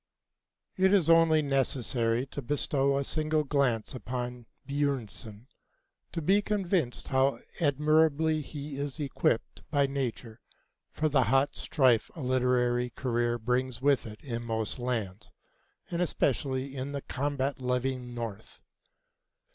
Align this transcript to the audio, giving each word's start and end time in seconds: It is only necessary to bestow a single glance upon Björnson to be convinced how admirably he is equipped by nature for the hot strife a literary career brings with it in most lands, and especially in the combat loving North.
It 0.77 0.95
is 0.95 1.11
only 1.11 1.43
necessary 1.43 2.25
to 2.31 2.41
bestow 2.41 2.97
a 2.97 3.03
single 3.03 3.43
glance 3.43 3.93
upon 3.93 4.47
Björnson 4.67 5.45
to 6.11 6.23
be 6.23 6.41
convinced 6.41 7.09
how 7.09 7.37
admirably 7.59 8.41
he 8.41 8.77
is 8.79 8.99
equipped 8.99 9.61
by 9.69 9.85
nature 9.85 10.39
for 10.91 11.07
the 11.07 11.25
hot 11.25 11.55
strife 11.55 12.09
a 12.15 12.21
literary 12.23 12.89
career 12.89 13.37
brings 13.37 13.79
with 13.79 14.07
it 14.07 14.23
in 14.23 14.41
most 14.41 14.79
lands, 14.79 15.29
and 15.91 16.01
especially 16.01 16.75
in 16.75 16.93
the 16.93 17.01
combat 17.03 17.59
loving 17.59 18.15
North. 18.15 18.59